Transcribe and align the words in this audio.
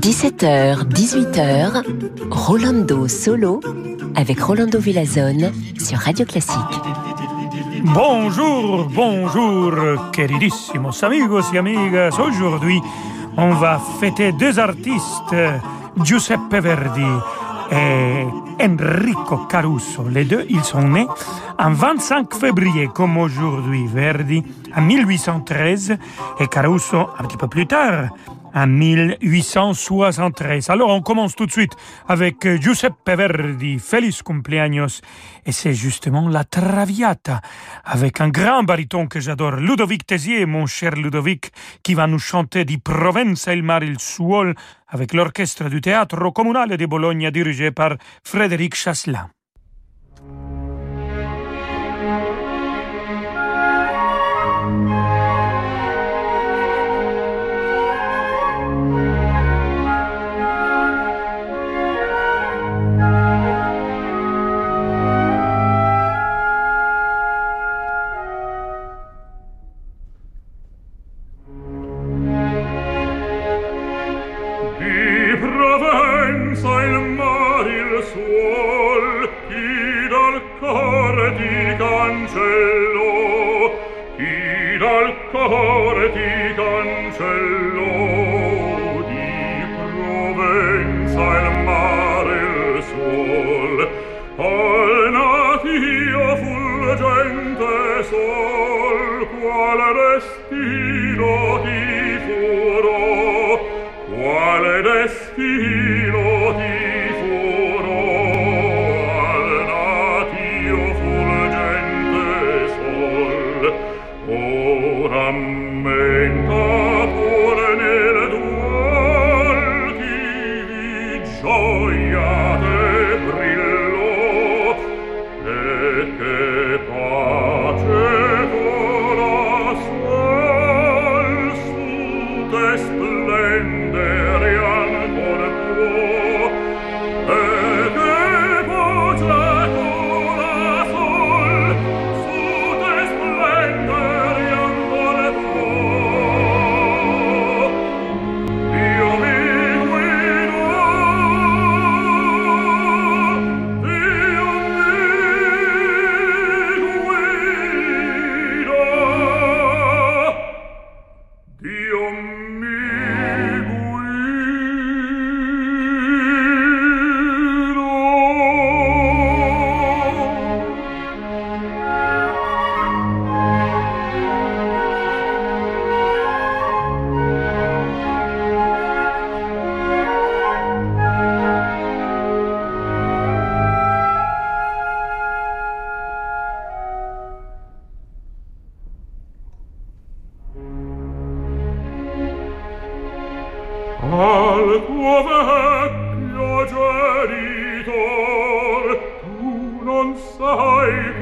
17h, 0.00 0.88
18h, 0.88 1.82
Rolando 2.30 3.08
Solo 3.08 3.60
avec 4.14 4.40
Rolando 4.40 4.78
Villazone 4.78 5.52
sur 5.78 5.98
Radio 5.98 6.24
Classique. 6.24 6.56
Bonjour, 7.84 8.88
bonjour, 8.94 9.74
queridissimos 10.12 11.02
amigos 11.02 11.52
y 11.52 11.58
amigas. 11.58 12.18
Aujourd'hui, 12.18 12.80
on 13.36 13.50
va 13.50 13.78
fêter 14.00 14.32
deux 14.32 14.58
artistes, 14.58 15.34
Giuseppe 16.02 16.54
Verdi 16.54 17.02
et 17.72 18.26
Enrico 18.62 19.38
Caruso. 19.48 20.04
Les 20.08 20.24
deux, 20.24 20.44
ils 20.48 20.62
sont 20.62 20.82
nés 20.82 21.06
en 21.58 21.72
25 21.72 22.34
février, 22.34 22.88
comme 22.94 23.16
aujourd'hui. 23.16 23.86
Verdi 23.86 24.42
en 24.76 24.82
1813 24.82 25.96
et 26.40 26.46
Caruso 26.48 27.08
un 27.18 27.24
petit 27.24 27.36
peu 27.36 27.48
plus 27.48 27.66
tard, 27.66 28.10
en 28.54 28.66
1873. 28.66 30.70
Alors 30.70 30.90
on 30.90 31.00
commence 31.00 31.34
tout 31.34 31.46
de 31.46 31.52
suite 31.52 31.72
avec 32.08 32.46
Giuseppe 32.60 32.94
Verdi, 33.06 33.78
Feliz 33.78 34.22
cumpleaños, 34.22 35.00
et 35.44 35.52
c'est 35.52 35.74
justement 35.74 36.28
la 36.28 36.44
Traviata, 36.44 37.40
avec 37.84 38.20
un 38.20 38.28
grand 38.28 38.62
baryton 38.62 39.06
que 39.06 39.20
j'adore, 39.20 39.56
Ludovic 39.56 40.06
Tézier, 40.06 40.46
mon 40.46 40.66
cher 40.66 40.92
Ludovic, 40.92 41.50
qui 41.82 41.94
va 41.94 42.06
nous 42.06 42.18
chanter 42.18 42.64
di 42.64 42.78
Provenza 42.78 43.52
il 43.52 43.62
mare 43.62 43.84
il 43.84 43.98
suol, 43.98 44.54
avec 44.88 45.14
l'orchestre 45.14 45.68
du 45.68 45.80
Théâtre 45.80 46.30
Comunale 46.30 46.76
de 46.76 46.86
Bologna 46.86 47.30
dirigé 47.30 47.70
par 47.70 47.96
Frédéric 48.24 48.74
Chasselin. 48.74 49.30
mio 95.80 96.36
fulgente 96.36 98.04
sole 98.10 98.41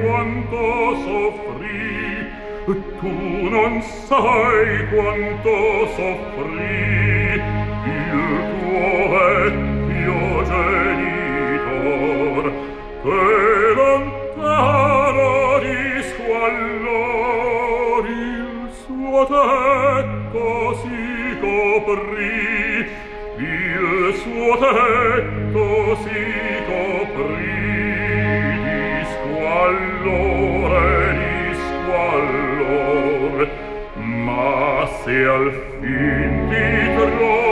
quanto 0.02 0.96
soffrì, 1.04 2.28
tu 3.00 3.14
non 3.48 3.80
sai 3.82 4.88
quanto 4.88 5.54
soffrì, 5.96 7.42
il 7.84 8.28
tuo 8.60 9.08
vecchio 9.10 10.20
genitor, 10.44 12.44
che 13.02 13.72
lontano 13.74 15.28
di 15.60 15.78
squallor 16.10 18.02
il 18.06 18.68
suo 18.84 19.20
tetto 19.26 20.46
si 20.82 21.02
coprì, 21.40 22.86
il 23.38 24.14
suo 24.14 24.50
tetto 24.58 25.96
si 26.02 26.22
coprì, 26.66 27.59
allore 30.00 31.12
di 31.12 31.54
squallore 31.84 33.48
ma 33.94 34.88
se 35.02 35.24
al 35.24 35.52
fin 35.80 36.48
ti 36.48 36.94
trovi 36.94 37.49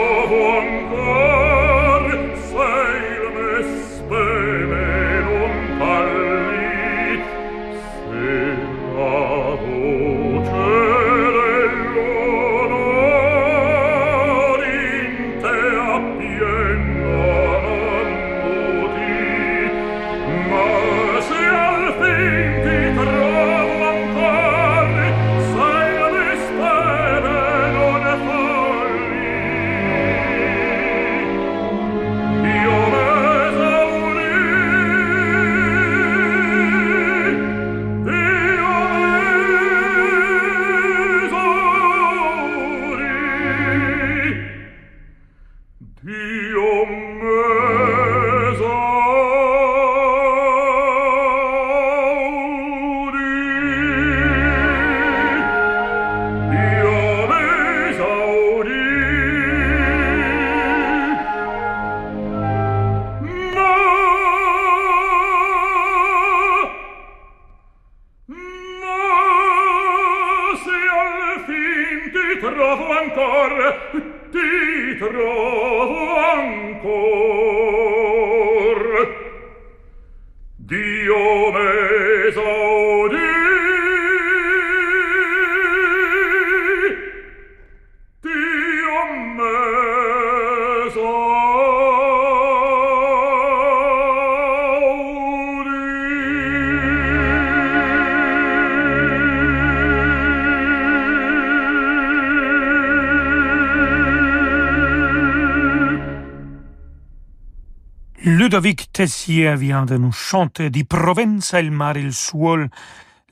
Ludovic 108.59 108.91
Tessier 108.91 109.55
vient 109.55 109.85
de 109.85 109.95
nous 109.95 110.11
chanter 110.11 110.69
di 110.69 110.83
Provenza 110.83 111.59
il 111.59 111.71
mare 111.71 111.99
il 111.99 112.11
suol, 112.11 112.69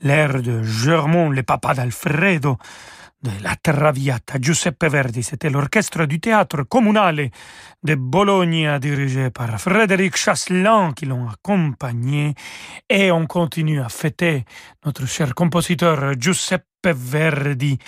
l'air 0.00 0.40
de 0.40 0.62
Germont, 0.62 1.28
le 1.28 1.42
papa 1.42 1.74
d'Alfredo, 1.74 2.56
de 3.20 3.30
La 3.42 3.54
Traviata. 3.54 4.38
Giuseppe 4.40 4.86
Verdi, 4.88 5.22
c'était 5.22 5.50
l'orchestre 5.50 6.06
du 6.06 6.18
théâtre 6.18 6.62
communale 6.62 7.28
de 7.82 7.94
Bologna 7.94 8.78
dirigé 8.78 9.28
par 9.28 9.60
Frédéric 9.60 10.16
Chasselan 10.16 10.92
qui 10.92 11.04
l'ont 11.04 11.28
accompagné 11.28 12.34
et 12.88 13.10
on 13.10 13.26
continue 13.26 13.82
à 13.82 13.90
fêter 13.90 14.46
notre 14.86 15.06
cher 15.06 15.34
compositeur 15.34 16.14
Giuseppe 16.18 16.67
Verdi, 16.86 17.78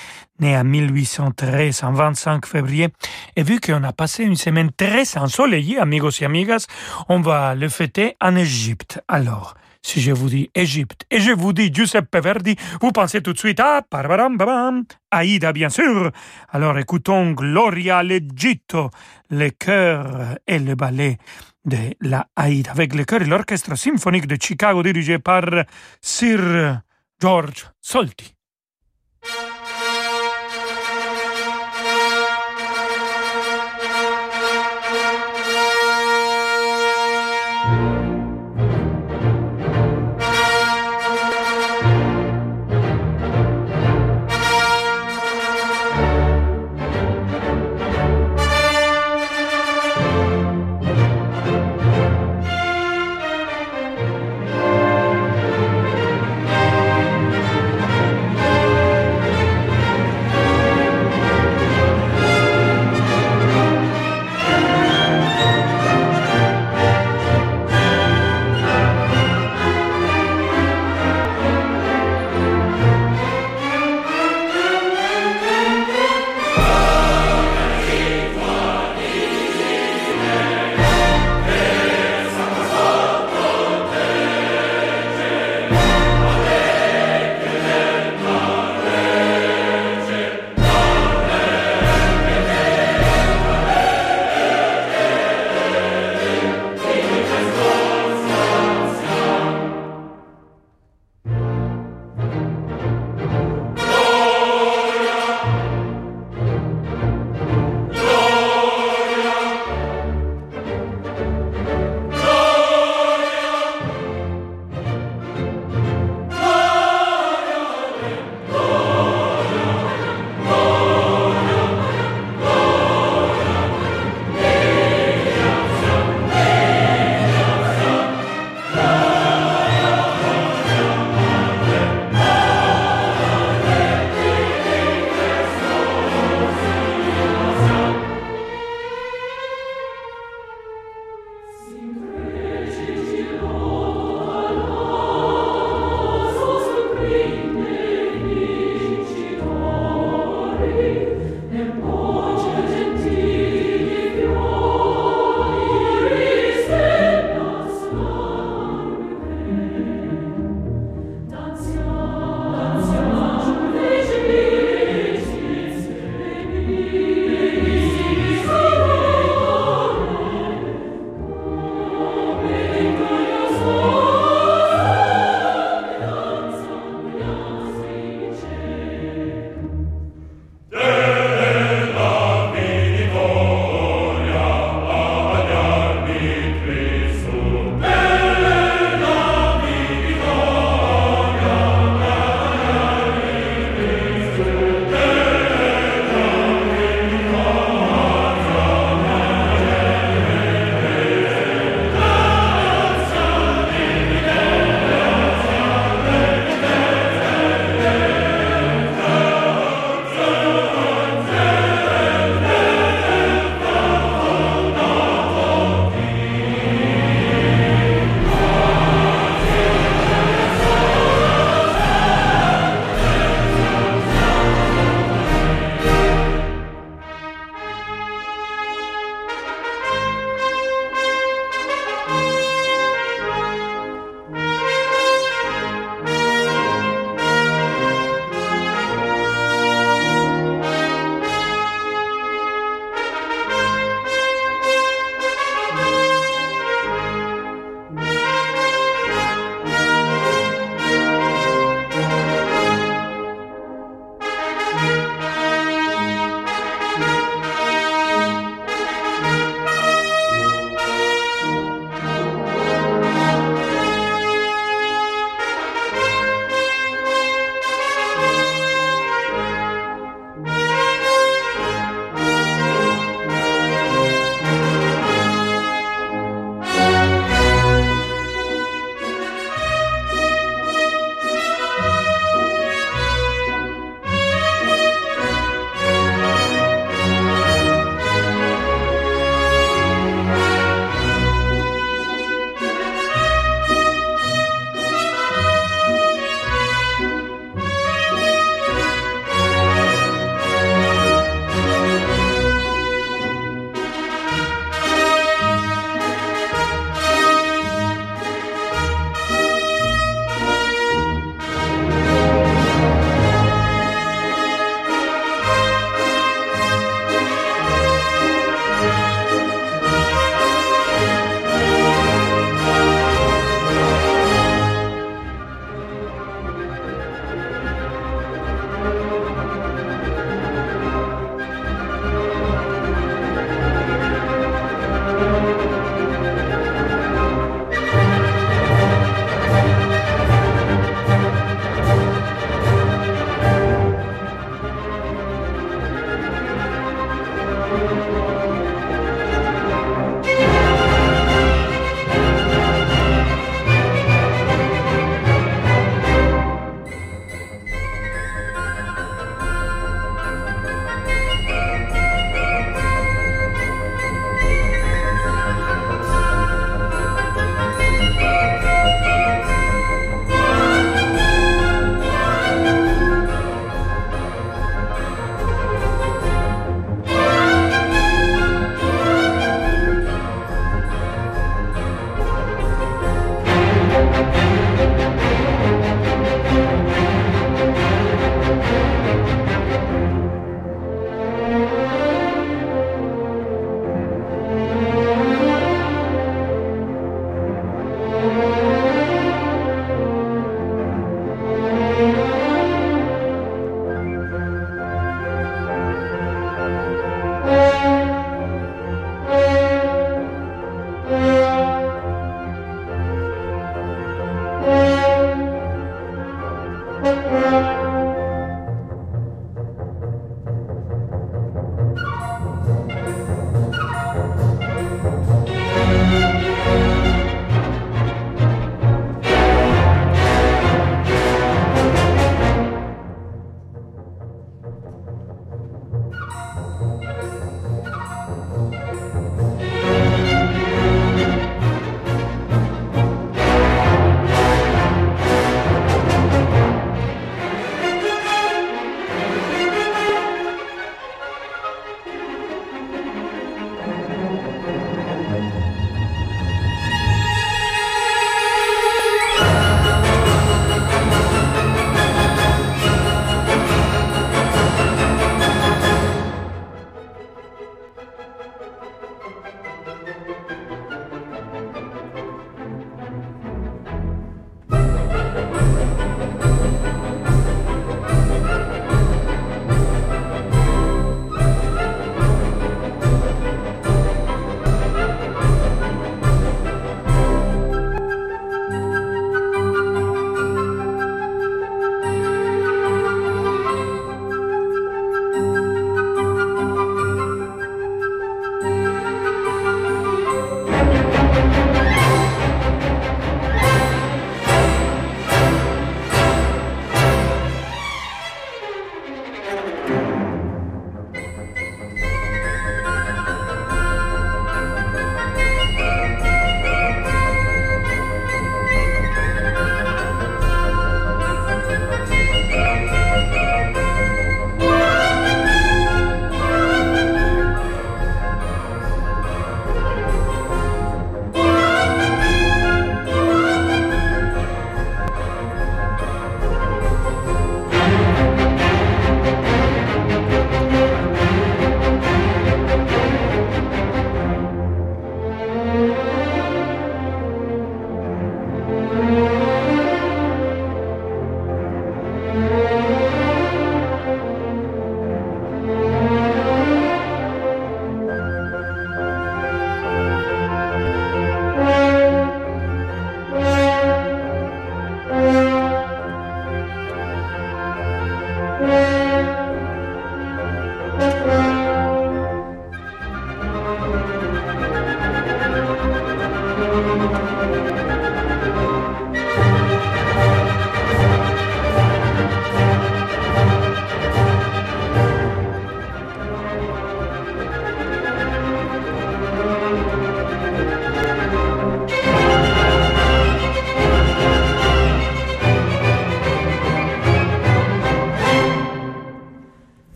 né 0.40 0.56
en 0.56 0.64
1813, 0.64 1.84
en 1.84 1.92
25 1.92 2.46
février. 2.46 2.88
Et 3.36 3.42
vu 3.42 3.60
qu'on 3.60 3.84
a 3.84 3.92
passé 3.92 4.24
une 4.24 4.36
semaine 4.36 4.70
très 4.76 5.16
ensoleillée, 5.16 5.78
amigos 5.78 6.20
et 6.20 6.24
amigas, 6.24 6.66
on 7.08 7.20
va 7.20 7.54
le 7.54 7.68
fêter 7.68 8.16
en 8.20 8.36
Égypte. 8.36 9.00
Alors, 9.08 9.54
si 9.82 10.00
je 10.00 10.12
vous 10.12 10.28
dis 10.28 10.50
Égypte 10.54 11.04
et 11.10 11.20
je 11.20 11.30
vous 11.30 11.52
dis 11.52 11.72
Giuseppe 11.72 12.16
Verdi, 12.16 12.56
vous 12.80 12.92
pensez 12.92 13.22
tout 13.22 13.32
de 13.32 13.38
suite 13.38 13.60
à 13.60 13.82
bam, 13.90 14.84
Aïda, 15.10 15.52
bien 15.52 15.70
sûr. 15.70 16.10
Alors 16.50 16.76
écoutons 16.78 17.32
Gloria 17.32 18.02
l'Egitto, 18.02 18.90
le 19.30 19.50
chœur 19.50 20.36
et 20.46 20.58
le 20.58 20.74
ballet 20.74 21.16
de 21.64 21.94
la 22.00 22.26
Aïda, 22.36 22.72
avec 22.72 22.94
le 22.94 23.04
chœur 23.04 23.22
et 23.22 23.26
l'orchestre 23.26 23.76
symphonique 23.76 24.26
de 24.26 24.36
Chicago 24.40 24.82
dirigé 24.82 25.18
par 25.18 25.44
Sir 26.02 26.82
George 27.20 27.70
Solti. 27.80 28.34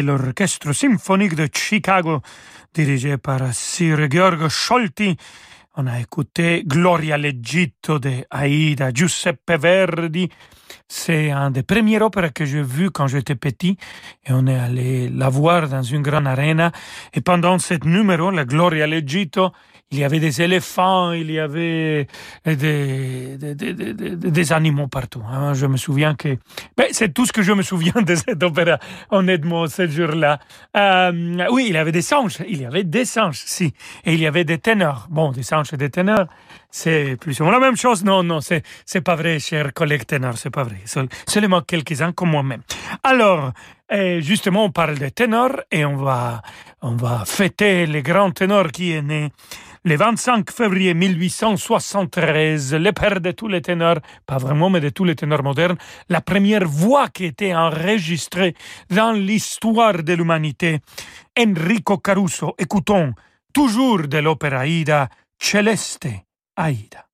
Et 0.00 0.02
l'orchestre 0.02 0.72
symphonique 0.72 1.34
de 1.34 1.46
Chicago, 1.52 2.22
dirigé 2.74 3.18
par 3.18 3.52
Sir 3.52 4.08
Giorgio 4.10 4.48
Scholti. 4.48 5.16
On 5.76 5.86
a 5.86 6.00
écouté 6.00 6.62
Gloria 6.66 7.18
l'Egitto 7.18 7.98
de 7.98 8.24
Aida 8.32 8.90
Giuseppe 8.92 9.58
Verdi. 9.58 10.28
C'est 10.92 11.30
un 11.30 11.52
des 11.52 11.62
premiers 11.62 12.02
opéras 12.02 12.30
que 12.30 12.44
j'ai 12.44 12.62
vu 12.62 12.90
quand 12.90 13.06
j'étais 13.06 13.36
petit 13.36 13.76
et 14.26 14.32
on 14.32 14.44
est 14.48 14.58
allé 14.58 15.08
la 15.08 15.28
voir 15.28 15.68
dans 15.68 15.84
une 15.84 16.02
grande 16.02 16.26
arène. 16.26 16.72
Et 17.14 17.20
pendant 17.20 17.60
ce 17.60 17.74
numéro, 17.84 18.32
la 18.32 18.44
Gloria 18.44 18.88
l'Egitto, 18.88 19.52
il 19.92 20.00
y 20.00 20.04
avait 20.04 20.18
des 20.18 20.42
éléphants, 20.42 21.12
il 21.12 21.30
y 21.30 21.38
avait 21.38 22.08
des, 22.44 22.56
des, 22.56 23.54
des, 23.54 24.16
des 24.16 24.52
animaux 24.52 24.88
partout. 24.88 25.22
Hein. 25.30 25.54
Je 25.54 25.66
me 25.66 25.76
souviens 25.76 26.16
que... 26.16 26.36
Ben, 26.76 26.86
c'est 26.90 27.14
tout 27.14 27.24
ce 27.24 27.32
que 27.32 27.42
je 27.42 27.52
me 27.52 27.62
souviens 27.62 28.02
de 28.02 28.14
cette 28.16 28.42
opéra, 28.42 28.80
honnêtement, 29.10 29.68
ce 29.68 29.86
jour-là. 29.86 30.40
Euh, 30.76 31.46
oui, 31.52 31.66
il 31.68 31.74
y 31.74 31.78
avait 31.78 31.92
des 31.92 32.02
singes, 32.02 32.38
il 32.48 32.62
y 32.62 32.66
avait 32.66 32.84
des 32.84 33.04
singes, 33.04 33.42
si. 33.46 33.74
Et 34.04 34.14
il 34.14 34.20
y 34.20 34.26
avait 34.26 34.44
des 34.44 34.58
ténors. 34.58 35.06
Bon, 35.08 35.30
des 35.30 35.44
singes 35.44 35.72
et 35.72 35.76
des 35.76 35.90
ténors, 35.90 36.26
c'est 36.70 37.16
plus 37.20 37.40
ou 37.40 37.44
moins 37.44 37.52
la 37.52 37.60
même 37.60 37.76
chose. 37.76 38.04
Non, 38.04 38.22
non, 38.22 38.40
c'est, 38.40 38.62
c'est 38.84 39.00
pas 39.00 39.16
vrai, 39.16 39.38
cher 39.38 39.72
collègue 39.72 40.06
ténor, 40.06 40.38
c'est 40.38 40.50
pas 40.50 40.64
vrai. 40.64 40.78
Seulement 41.26 41.62
quelques-uns 41.62 42.12
comme 42.12 42.30
moi-même. 42.30 42.62
Alors, 43.02 43.52
et 43.90 44.22
justement, 44.22 44.64
on 44.64 44.70
parle 44.70 44.98
des 44.98 45.10
ténors 45.10 45.60
et 45.70 45.84
on 45.84 45.96
va, 45.96 46.42
on 46.80 46.96
va 46.96 47.24
fêter 47.26 47.86
le 47.86 48.00
grand 48.02 48.30
ténor 48.30 48.68
qui 48.68 48.92
est 48.92 49.02
né 49.02 49.30
le 49.84 49.96
25 49.96 50.50
février 50.50 50.92
1873, 50.92 52.74
le 52.74 52.92
père 52.92 53.20
de 53.20 53.30
tous 53.30 53.48
les 53.48 53.62
ténors, 53.62 53.98
pas 54.26 54.36
vraiment, 54.36 54.68
mais 54.68 54.80
de 54.80 54.90
tous 54.90 55.04
les 55.04 55.14
ténors 55.14 55.42
modernes, 55.42 55.78
la 56.10 56.20
première 56.20 56.66
voix 56.66 57.08
qui 57.08 57.24
était 57.24 57.54
enregistrée 57.54 58.54
dans 58.90 59.12
l'histoire 59.12 60.02
de 60.02 60.12
l'humanité, 60.12 60.80
Enrico 61.38 61.96
Caruso. 61.96 62.54
Écoutons 62.58 63.14
toujours 63.54 64.06
de 64.06 64.18
l'opéra 64.18 64.66
Aida, 64.66 65.08
Celeste 65.38 66.08
Aida. 66.60 67.06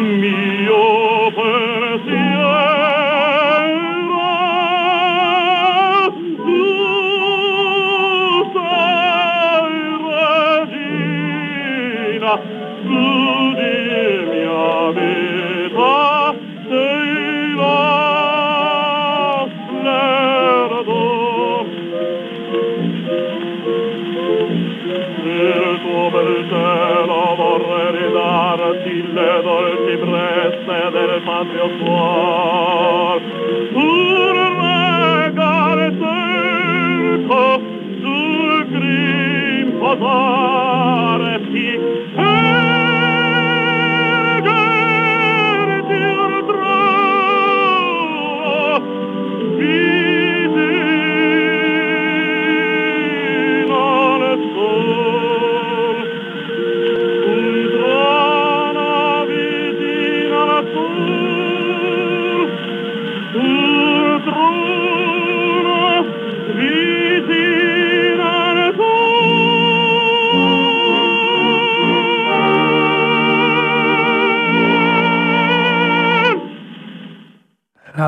me. 0.00 0.49
i 31.40 31.46
cambio 31.46 31.68
tuo 31.78 32.39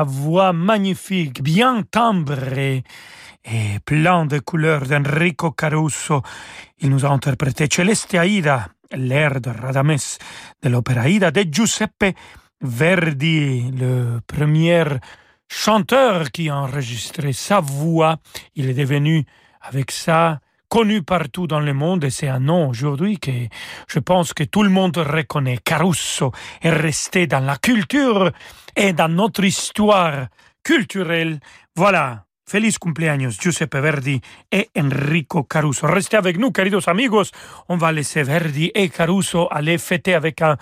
Voix 0.03 0.53
magnifique, 0.53 1.41
bien 1.41 1.83
timbrée 1.83 2.83
et 3.45 3.79
plein 3.85 4.25
de 4.25 4.39
couleurs 4.39 4.85
d'Enrico 4.85 5.51
Caruso. 5.51 6.21
Il 6.79 6.89
nous 6.89 7.05
a 7.05 7.09
interprété 7.09 7.67
Celeste 7.71 8.13
Aida, 8.13 8.69
l'air 8.91 9.41
de 9.41 9.49
Radames 9.49 9.97
de 10.61 10.69
l'opéra 10.69 11.09
Aida 11.09 11.31
de 11.31 11.43
Giuseppe 11.51 12.15
Verdi, 12.61 13.71
le 13.71 14.19
premier 14.25 14.85
chanteur 15.49 16.31
qui 16.31 16.49
a 16.49 16.57
enregistré 16.57 17.33
sa 17.33 17.59
voix. 17.59 18.17
Il 18.55 18.69
est 18.69 18.73
devenu 18.73 19.25
avec 19.61 19.91
ça 19.91 20.39
connu 20.73 21.03
partout 21.03 21.45
dans 21.45 21.59
le 21.59 21.71
monde 21.71 22.03
et 22.03 22.09
c'est 22.09 22.27
un 22.27 22.39
nom 22.39 22.67
aujourd'hui 22.67 23.19
que 23.19 23.29
je 23.87 23.99
pense 23.99 24.33
que 24.33 24.43
tout 24.43 24.63
le 24.63 24.71
monde 24.71 24.97
reconnaît. 24.97 25.59
Caruso 25.63 26.31
est 26.63 26.71
resté 26.71 27.27
dans 27.27 27.41
la 27.41 27.57
culture 27.57 28.31
et 28.75 28.91
dans 28.91 29.07
notre 29.07 29.43
histoire 29.43 30.29
culturelle. 30.63 31.39
Voilà. 31.75 32.25
Feliz 32.47 32.79
cumpleaños 32.79 33.39
Giuseppe 33.39 33.75
Verdi 33.75 34.19
et 34.51 34.71
Enrico 34.75 35.43
Caruso. 35.43 35.85
Restez 35.85 36.17
avec 36.17 36.39
nous, 36.39 36.51
queridos 36.51 36.89
amigos. 36.89 37.29
On 37.69 37.77
va 37.77 37.91
laisser 37.91 38.23
Verdi 38.23 38.71
et 38.73 38.89
Caruso 38.89 39.47
aller 39.51 39.77
fêter 39.77 40.15
avec 40.15 40.41
un, 40.41 40.57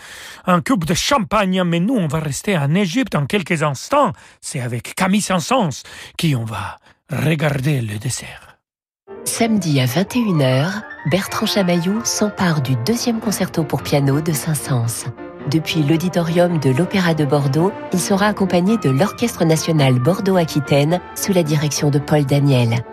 coupe 0.62 0.84
de 0.84 0.93
champagne, 0.93 1.63
mais 1.63 1.80
nous, 1.80 1.95
on 1.95 2.08
va 2.08 2.19
rester 2.19 2.58
en 2.58 2.76
Égypte 2.76 3.15
en 3.15 3.28
quelques 3.28 3.63
instants. 3.63 4.12
C'est 4.41 4.60
avec 4.60 4.93
Camille 4.93 5.21
Saint-Saëns 5.21 5.84
qui 6.17 6.36
on 6.36 6.43
va 6.43 6.80
regarder 7.10 7.80
le 7.80 7.97
dessert. 7.97 8.51
Samedi 9.26 9.80
à 9.80 9.86
21h, 9.86 10.82
Bertrand 11.10 11.46
Chamaillou 11.46 12.02
s'empare 12.04 12.62
du 12.62 12.76
deuxième 12.86 13.20
concerto 13.20 13.64
pour 13.64 13.84
piano 13.84 14.20
de 14.20 14.34
Saint-Saëns. 14.34 15.12
Depuis 15.50 15.84
l'auditorium 15.84 16.60
de 16.60 16.72
l'Opéra 16.72 17.14
de 17.14 17.26
Bordeaux, 17.26 17.72
il 17.94 18.00
sera 18.00 18.28
accompagné 18.28 18.78
de 18.78 18.90
l'Orchestre 18.90 19.46
national 19.46 19.96
Bordeaux-Aquitaine 20.00 21.00
sous 21.16 21.34
la 21.34 21.44
direction 21.44 21.90
de 21.90 22.00
Paul 22.00 22.26
Daniel. 22.26 22.84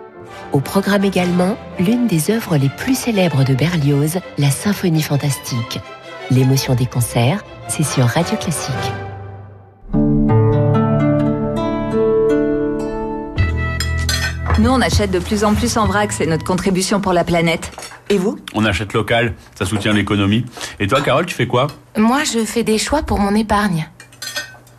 Au 0.52 0.60
programme 0.60 1.04
également, 1.04 1.56
l'une 1.78 2.06
des 2.06 2.30
œuvres 2.30 2.56
les 2.56 2.70
plus 2.70 2.96
célèbres 2.96 3.44
de 3.44 3.54
Berlioz, 3.54 4.18
la 4.38 4.50
Symphonie 4.50 5.02
fantastique. 5.02 5.80
L'émotion 6.30 6.74
des 6.74 6.86
concerts, 6.86 7.42
c'est 7.68 7.84
sur 7.84 8.04
Radio 8.04 8.36
Classique. 8.36 8.74
Nous, 14.58 14.70
on 14.70 14.80
achète 14.80 15.12
de 15.12 15.20
plus 15.20 15.44
en 15.44 15.54
plus 15.54 15.76
en 15.76 15.86
vrac, 15.86 16.12
c'est 16.12 16.26
notre 16.26 16.42
contribution 16.42 17.00
pour 17.00 17.12
la 17.12 17.22
planète. 17.22 17.70
Et 18.10 18.18
vous? 18.18 18.38
On 18.54 18.64
achète 18.64 18.92
local, 18.92 19.34
ça 19.54 19.64
soutient 19.64 19.92
l'économie. 19.92 20.44
Et 20.80 20.88
toi, 20.88 21.00
Carole, 21.00 21.26
tu 21.26 21.34
fais 21.34 21.46
quoi? 21.46 21.68
Moi, 21.96 22.24
je 22.24 22.44
fais 22.44 22.64
des 22.64 22.76
choix 22.76 23.02
pour 23.02 23.20
mon 23.20 23.36
épargne. 23.36 23.88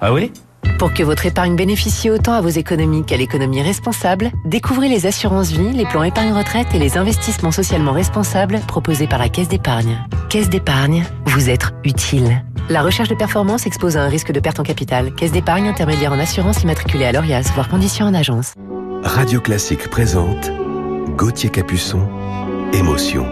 Ah 0.02 0.12
oui? 0.12 0.34
Pour 0.78 0.94
que 0.94 1.02
votre 1.02 1.26
épargne 1.26 1.56
bénéficie 1.56 2.10
autant 2.10 2.34
à 2.34 2.42
vos 2.42 2.50
économies 2.50 3.06
qu'à 3.06 3.16
l'économie 3.16 3.62
responsable, 3.62 4.32
découvrez 4.46 4.90
les 4.90 5.06
assurances 5.06 5.52
vie, 5.52 5.72
les 5.72 5.86
plans 5.86 6.04
épargne 6.04 6.34
retraite 6.34 6.68
et 6.74 6.80
les 6.80 6.98
investissements 6.98 7.52
socialement 7.52 7.94
responsables 7.94 8.60
proposés 8.68 9.08
par 9.08 9.20
la 9.20 9.30
Caisse 9.30 9.48
d'épargne. 9.48 9.98
Caisse 10.30 10.50
d'épargne, 10.50 11.06
vous 11.26 11.50
êtes 11.50 11.68
utile. 11.86 12.44
La 12.70 12.82
recherche 12.82 13.10
de 13.10 13.16
performance 13.16 13.66
expose 13.66 13.96
à 13.96 14.04
un 14.04 14.10
risque 14.10 14.34
de 14.34 14.42
perte 14.42 14.60
en 14.60 14.64
capital. 14.64 15.14
Caisse 15.16 15.32
d'épargne 15.32 15.70
intermédiaire 15.70 16.12
en 16.12 16.20
assurance 16.20 16.64
immatriculée 16.64 17.06
à 17.06 17.14
l'ORIAS, 17.14 17.52
voire 17.56 17.70
conditions 17.70 18.06
en 18.06 18.14
agence. 18.14 18.54
Radio 19.04 19.40
Classique 19.40 19.90
présente 19.90 20.52
Gauthier 21.16 21.50
Capuçon, 21.50 22.08
Émotion. 22.74 23.26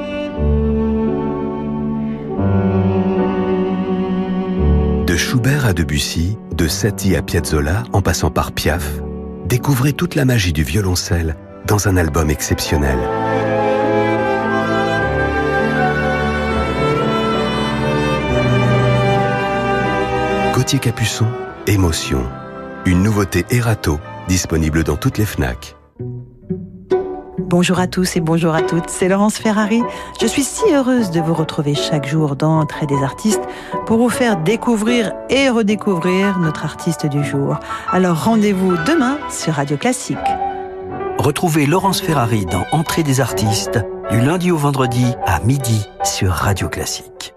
De 5.05 5.15
Schubert 5.15 5.65
à 5.65 5.73
Debussy, 5.73 6.37
de 6.55 6.67
Satie 6.67 7.15
à 7.15 7.21
Piazzolla, 7.21 7.83
en 7.91 8.01
passant 8.01 8.31
par 8.31 8.53
Piaf, 8.53 9.01
découvrez 9.45 9.93
toute 9.93 10.15
la 10.15 10.25
magie 10.25 10.53
du 10.53 10.63
violoncelle 10.63 11.35
dans 11.65 11.87
un 11.87 11.97
album 11.97 12.29
exceptionnel. 12.29 12.97
Gauthier 20.53 20.79
Capuçon, 20.79 21.27
Émotion. 21.67 22.23
Une 22.85 23.03
nouveauté 23.03 23.45
Erato 23.49 23.99
disponible 24.27 24.83
dans 24.83 24.97
toutes 24.97 25.17
les 25.17 25.25
FNAC. 25.25 25.75
Bonjour 27.39 27.79
à 27.79 27.87
tous 27.87 28.17
et 28.17 28.19
bonjour 28.19 28.53
à 28.53 28.61
toutes, 28.61 28.89
c'est 28.89 29.07
Laurence 29.07 29.37
Ferrari. 29.37 29.81
Je 30.19 30.27
suis 30.27 30.43
si 30.43 30.65
heureuse 30.73 31.11
de 31.11 31.21
vous 31.21 31.33
retrouver 31.33 31.75
chaque 31.75 32.05
jour 32.05 32.35
dans 32.35 32.59
Entrée 32.59 32.87
des 32.87 33.01
artistes 33.01 33.43
pour 33.85 33.99
vous 33.99 34.09
faire 34.09 34.35
découvrir 34.37 35.13
et 35.29 35.49
redécouvrir 35.49 36.39
notre 36.39 36.65
artiste 36.65 37.05
du 37.05 37.23
jour. 37.23 37.57
Alors 37.89 38.21
rendez-vous 38.25 38.75
demain 38.85 39.17
sur 39.29 39.53
Radio 39.53 39.77
Classique. 39.77 40.17
Retrouvez 41.17 41.65
Laurence 41.65 42.01
Ferrari 42.01 42.45
dans 42.45 42.65
Entrée 42.73 43.03
des 43.03 43.21
artistes 43.21 43.79
du 44.11 44.19
lundi 44.19 44.51
au 44.51 44.57
vendredi 44.57 45.13
à 45.25 45.39
midi 45.39 45.87
sur 46.03 46.31
Radio 46.31 46.67
Classique. 46.67 47.36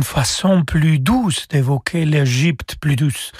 une 0.00 0.04
façon 0.04 0.64
plus 0.64 0.98
douce 0.98 1.46
d'évoquer 1.48 2.06
l'Égypte, 2.06 2.76
plus 2.80 2.96
douce 2.96 3.32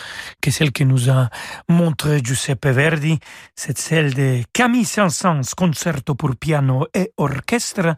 que 0.42 0.50
celle 0.50 0.72
que 0.72 0.84
nous 0.84 1.08
a 1.08 1.30
montré 1.70 2.20
Giuseppe 2.22 2.66
Verdi. 2.66 3.18
C'est 3.54 3.78
celle 3.78 4.12
de 4.12 4.42
Camille 4.52 4.84
Saint-Saëns, 4.84 5.54
concerto 5.56 6.14
pour 6.14 6.36
piano 6.36 6.86
et 6.92 7.12
orchestre, 7.16 7.96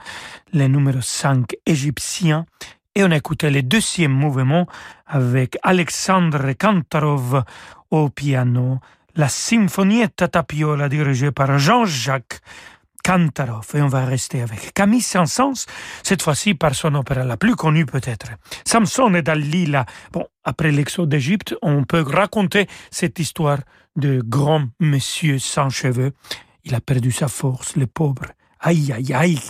le 0.52 0.68
numéro 0.68 1.00
5 1.00 1.56
égyptien. 1.66 2.46
Et 2.94 3.02
on 3.02 3.10
a 3.10 3.16
écouté 3.16 3.50
le 3.50 3.64
deuxième 3.64 4.12
mouvement 4.12 4.68
avec 5.08 5.58
Alexandre 5.64 6.52
Kantarov 6.52 7.42
au 7.90 8.10
piano, 8.10 8.78
la 9.16 9.28
Sinfonietta 9.28 10.28
Tapiola 10.28 10.88
dirigée 10.88 11.32
par 11.32 11.58
Jean-Jacques 11.58 12.38
Kantarov. 13.02 13.66
Et 13.74 13.82
on 13.82 13.88
va 13.88 14.04
rester 14.04 14.42
avec 14.42 14.72
Camille 14.74 15.00
Saint-Saëns, 15.00 15.66
cette 16.02 16.22
fois-ci 16.22 16.54
par 16.54 16.74
son 16.74 16.94
opéra 16.94 17.24
la 17.24 17.36
plus 17.36 17.56
connue 17.56 17.86
peut-être. 17.86 18.28
Samson 18.64 19.14
et 19.14 19.22
Dalila. 19.22 19.86
Bon, 20.12 20.26
après 20.44 20.70
l'exode 20.70 21.08
d'Égypte, 21.08 21.54
on 21.62 21.84
peut 21.84 22.02
raconter 22.02 22.66
cette 22.90 23.18
histoire 23.18 23.58
de 23.96 24.22
grand 24.24 24.64
monsieur 24.80 25.38
sans 25.38 25.68
cheveux. 25.68 26.12
Il 26.64 26.74
a 26.74 26.80
perdu 26.80 27.10
sa 27.10 27.28
force, 27.28 27.76
le 27.76 27.86
pauvre. 27.86 28.26
Aïe, 28.60 28.92
aïe, 28.92 29.12
aïe, 29.12 29.40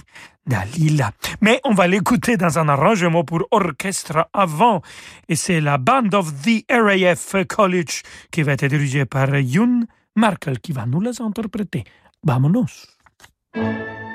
Dalila. 0.46 1.12
Mais 1.40 1.60
on 1.64 1.74
va 1.74 1.86
l'écouter 1.86 2.36
dans 2.36 2.58
un 2.58 2.68
arrangement 2.68 3.24
pour 3.24 3.46
orchestre 3.50 4.28
avant. 4.32 4.80
Et 5.28 5.36
c'est 5.36 5.60
la 5.60 5.78
Band 5.78 6.08
of 6.14 6.32
the 6.42 6.64
RAF 6.70 7.36
College 7.48 8.02
qui 8.30 8.42
va 8.42 8.52
être 8.52 8.66
dirigée 8.66 9.04
par 9.04 9.36
Yoon 9.36 9.84
Markel 10.16 10.60
qui 10.60 10.72
va 10.72 10.86
nous 10.86 11.00
les 11.00 11.20
interpréter. 11.20 11.84
Vamonos. 12.24 13.01
Des 13.54 14.11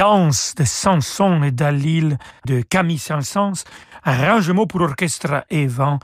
danses 0.00 0.54
de 0.54 0.64
Samson 0.64 1.42
et 1.42 1.50
Dalil 1.50 2.16
de 2.46 2.62
Camille 2.62 2.96
Saint-Saëns, 2.96 3.64
arrangement 4.02 4.66
pour 4.66 4.80
orchestre 4.80 5.44
et 5.50 5.66
vent, 5.66 5.98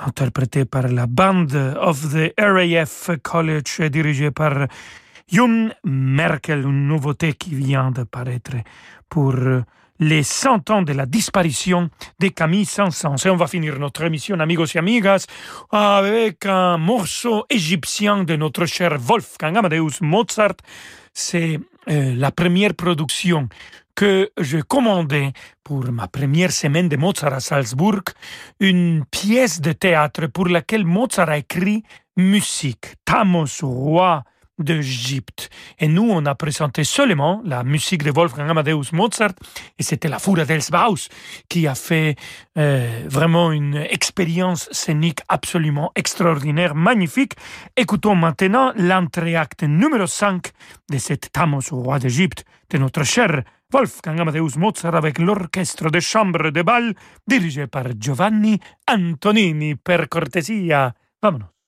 interprété 0.00 0.64
par 0.64 0.88
la 0.88 1.06
Band 1.06 1.46
of 1.80 2.12
the 2.12 2.34
RAF 2.36 3.10
College, 3.22 3.82
dirigée 3.82 4.32
par 4.32 4.66
Jon 5.30 5.70
Merkel, 5.84 6.62
une 6.62 6.88
nouveauté 6.88 7.34
qui 7.34 7.54
vient 7.54 7.92
de 7.92 8.02
paraître 8.02 8.56
pour 9.08 9.36
les 10.00 10.22
100 10.24 10.70
ans 10.70 10.82
de 10.82 10.92
la 10.92 11.06
disparition 11.06 11.88
de 12.18 12.28
Camille 12.28 12.66
Saint-Saëns. 12.66 13.24
Et 13.26 13.30
on 13.30 13.36
va 13.36 13.46
finir 13.46 13.78
notre 13.78 14.02
émission, 14.02 14.40
amigos 14.40 14.74
et 14.74 14.78
amigas, 14.78 15.26
avec 15.70 16.46
un 16.46 16.78
morceau 16.78 17.44
égyptien 17.48 18.24
de 18.24 18.34
notre 18.34 18.66
cher 18.66 18.98
Wolfgang 18.98 19.56
Amadeus 19.56 20.00
Mozart. 20.00 20.56
C'est 21.12 21.60
euh, 21.88 22.14
la 22.14 22.30
première 22.30 22.74
production 22.74 23.48
que 23.94 24.30
je 24.38 24.58
commandais 24.58 25.32
pour 25.64 25.90
ma 25.90 26.08
première 26.08 26.52
semaine 26.52 26.88
de 26.88 26.96
Mozart 26.96 27.34
à 27.34 27.40
Salzbourg, 27.40 28.02
une 28.60 29.04
pièce 29.10 29.60
de 29.60 29.72
théâtre 29.72 30.26
pour 30.26 30.48
laquelle 30.48 30.84
Mozart 30.84 31.30
a 31.30 31.38
écrit 31.38 31.82
musique, 32.16 32.94
Thamos, 33.04 33.60
roi 33.62 34.24
d'Égypte. 34.62 35.50
Et 35.78 35.88
nous, 35.88 36.08
on 36.10 36.24
a 36.26 36.34
présenté 36.34 36.84
seulement 36.84 37.42
la 37.44 37.62
musique 37.64 38.02
de 38.02 38.10
Wolfgang 38.10 38.48
Amadeus 38.48 38.92
Mozart, 38.92 39.32
et 39.78 39.82
c'était 39.82 40.08
la 40.08 40.18
Fura 40.18 40.44
dels 40.44 40.70
Baus 40.70 41.08
qui 41.48 41.66
a 41.66 41.74
fait 41.74 42.16
euh, 42.58 43.02
vraiment 43.06 43.52
une 43.52 43.76
expérience 43.76 44.68
scénique 44.72 45.20
absolument 45.28 45.92
extraordinaire, 45.94 46.74
magnifique. 46.74 47.34
Écoutons 47.76 48.14
maintenant 48.14 48.72
l'entrée-acte 48.76 49.62
numéro 49.64 50.06
5 50.06 50.50
de 50.90 50.98
cette 50.98 51.32
Thamos 51.32 51.72
au 51.72 51.82
roi 51.82 51.98
d'Égypte 51.98 52.44
de 52.70 52.78
notre 52.78 53.02
cher 53.04 53.42
Wolfgang 53.72 54.20
Amadeus 54.20 54.56
Mozart 54.56 54.96
avec 54.96 55.18
l'orchestre 55.18 55.90
de 55.90 56.00
chambre 56.00 56.50
de 56.50 56.62
bal 56.62 56.94
dirigé 57.26 57.66
par 57.66 57.86
Giovanni 57.98 58.58
Antonini 58.88 59.76
per 59.76 60.08
cortesia. 60.08 60.92
Vámonos. 61.22 61.59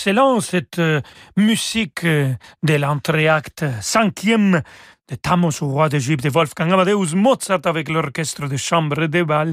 Excellent 0.00 0.40
cette 0.40 0.78
euh, 0.78 1.02
musique 1.36 2.04
euh, 2.04 2.32
de 2.62 2.72
l'entrée-acte 2.72 3.66
cinquième 3.82 4.62
de 5.10 5.14
Thamos, 5.16 5.50
roi 5.60 5.90
d'Égypte, 5.90 6.24
de 6.24 6.30
Wolfgang 6.30 6.72
Amadeus 6.72 7.14
Mozart 7.14 7.60
avec 7.66 7.90
l'orchestre 7.90 8.48
de 8.48 8.56
chambre 8.56 9.08
de 9.08 9.22
bal 9.22 9.52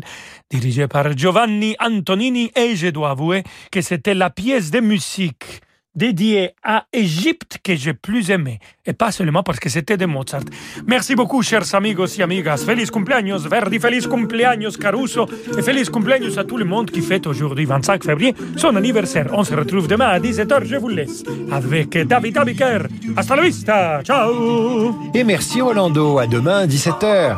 dirigé 0.49 0.87
par 0.87 1.11
Giovanni 1.17 1.75
Antonini. 1.81 2.49
Et 2.55 2.77
je 2.77 2.87
dois 2.87 3.09
avouer 3.09 3.43
que 3.73 3.81
c'était 3.81 4.13
la 4.13 4.29
pièce 4.29 4.71
de 4.71 4.79
musique 4.79 5.59
dédié 5.97 6.51
à 6.63 6.85
Égypte 6.93 7.57
que 7.63 7.75
j'ai 7.75 7.93
plus 7.93 8.29
aimé, 8.29 8.59
et 8.85 8.93
pas 8.93 9.11
seulement 9.11 9.43
parce 9.43 9.59
que 9.59 9.67
c'était 9.67 9.97
de 9.97 10.05
Mozart. 10.05 10.43
Merci 10.85 11.15
beaucoup, 11.15 11.41
chers 11.41 11.73
amigos 11.75 12.17
et 12.17 12.21
amigas. 12.21 12.63
Feliz 12.65 12.91
cumpleaños 12.91 13.39
Verdi, 13.39 13.79
feliz 13.79 14.07
cumpleaños 14.07 14.77
Caruso, 14.79 15.27
et 15.57 15.61
feliz 15.61 15.89
cumpleaños 15.89 16.37
à 16.37 16.43
tout 16.43 16.57
le 16.57 16.65
monde 16.65 16.91
qui 16.91 17.01
fête 17.01 17.25
aujourd'hui, 17.27 17.65
25 17.65 18.03
février, 18.03 18.35
son 18.55 18.75
anniversaire. 18.75 19.27
On 19.33 19.43
se 19.43 19.55
retrouve 19.55 19.87
demain 19.87 20.07
à 20.07 20.19
17h, 20.19 20.65
je 20.65 20.75
vous 20.77 20.89
laisse 20.89 21.23
avec 21.51 21.97
David 21.97 22.37
Abiker. 22.37 22.87
Hasta 23.15 23.35
la 23.35 23.41
vista, 23.41 24.01
ciao 24.03 24.95
Et 25.13 25.23
merci 25.23 25.59
Rolando, 25.59 26.19
à 26.19 26.27
demain 26.27 26.59
à 26.59 26.67
17h. 26.67 27.37